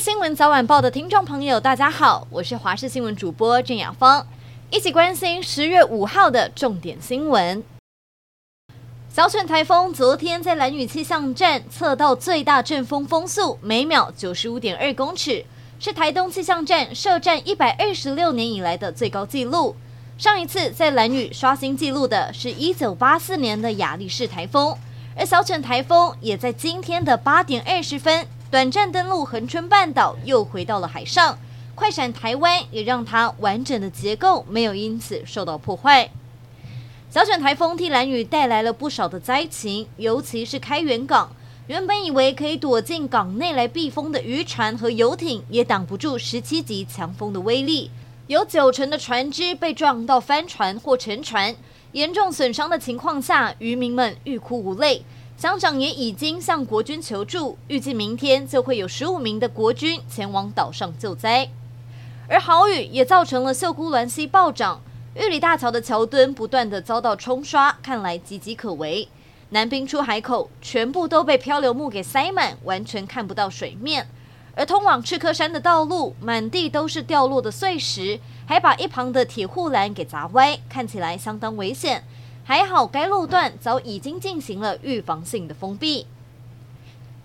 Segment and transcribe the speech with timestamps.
[0.00, 4.26] 新闻早晚报的听众朋友，大家好，我是华视新闻主播郑雅芳，
[4.70, 7.62] 一起关心十月五号的重点新闻。
[9.10, 15.44] 小犬台风昨天在蓝屿气象站测到最大阵风风速每秒九十五点二公尺，
[15.78, 19.76] 是台东气象站设站一百二十六年以来的最高纪录。
[20.16, 24.74] 上一次在蓝屿刷新纪录的是一九八四年的亚力士台风，
[25.14, 28.26] 而小犬台风也在今天的八点二十分。
[28.50, 31.38] 短暂登陆恒春半岛，又回到了海上，
[31.76, 36.10] 快闪台湾，也让它完整的结构没有因此受到破坏。
[37.08, 41.30] 小犬台风替蓝雨带来了不少的灾情，尤其是开元港，
[41.68, 47.92] 原本以为可以躲进港内来避风的渔船和游艇，也挡不住十七级强风的威力，
[48.26, 51.54] 有九成的船只被撞到翻船或沉船，
[51.92, 55.04] 严重损伤的情况下，渔民们欲哭无泪。
[55.40, 61.48] 乡长也已经向国军求助，预计明天就会有十五名的国军前往岛上救灾。
[62.28, 64.82] 而豪雨也造成了秀姑峦溪暴涨，
[65.14, 69.08] 玉里大桥的桥墩不断地遭到冲刷，看来岌岌可危。
[69.48, 74.06] 南滨出海口全部都被漂流木给塞满，完全看不到水面。
[74.54, 82.04] 而通往赤科山的道路满地都是掉落的碎石，还把一旁的铁护栏给砸歪，看起来相当危险。
[82.50, 86.08] 还好，该路段早已经进行了预防性的封闭。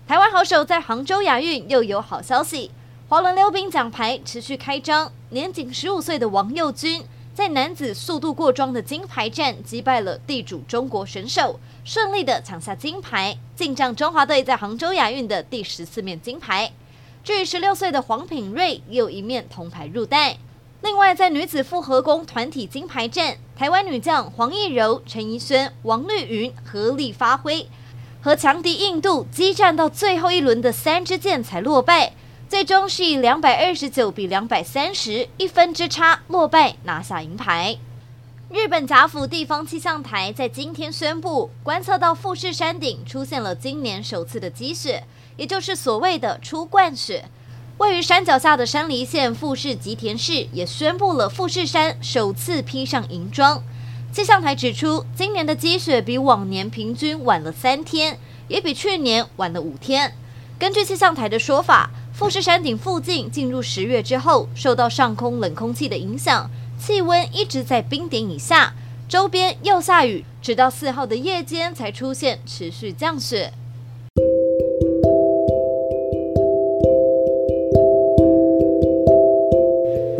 [0.06, 2.70] 台湾好手在杭州亚运又有好消息，
[3.08, 5.10] 滑轮溜冰奖牌持续开张。
[5.30, 7.02] 年仅十五岁的王佑君
[7.34, 16.70] 在男子速度过庄的金牌战击败了地主中国选手，顺利的抢下金牌，进账中华队在杭州亚运的第十四面金牌。
[17.24, 20.38] 至于十六岁的黄品瑞，又一面铜牌入袋。
[20.86, 27.68] 另外，在女子复合弓团体金牌战，台湾女将黄义柔、陈怡萱、王绿云合力发挥，
[28.20, 32.12] 和强敌印度激战到最后一轮的三支箭才落败，
[32.48, 37.78] 最终是以两百二十九比两百三十一分之差落败，拿下银牌。
[38.48, 45.02] 日本甲府地方气象台在今天宣布，观测到富士山顶出现了今年首次的积雪，
[45.36, 47.24] 也就是所谓的初冠雪。
[47.78, 53.62] 位于山脚下的山梨县富士吉田市也宣布了富士山首次披上银装。
[54.10, 60.14] 气象台指出，今年的积雪比往年平均晚了三天，也比去年晚了五天。
[60.58, 68.72] 根据气象台的说法，富士山顶附近进入十月之后，受到上空冷空气的影响，气温一直在冰点以下，
[69.06, 73.52] 周边又下雨，直到四号的夜间才出现持续降雪。